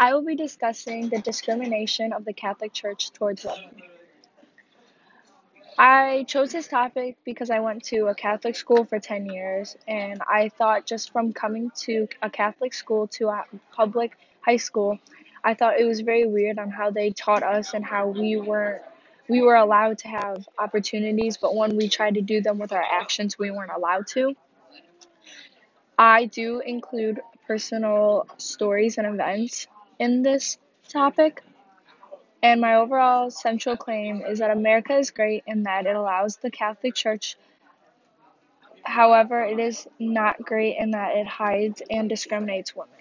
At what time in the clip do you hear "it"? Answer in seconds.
15.80-15.84, 35.86-35.96, 39.42-39.58, 41.16-41.26